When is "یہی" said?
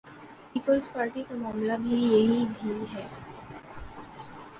2.03-2.45